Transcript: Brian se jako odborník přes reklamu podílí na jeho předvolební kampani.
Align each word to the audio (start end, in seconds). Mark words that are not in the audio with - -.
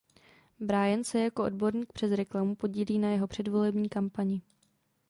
Brian 0.59 1.03
se 1.03 1.21
jako 1.23 1.43
odborník 1.43 1.93
přes 1.93 2.11
reklamu 2.11 2.55
podílí 2.55 2.99
na 2.99 3.09
jeho 3.09 3.27
předvolební 3.27 3.89
kampani. 3.89 4.41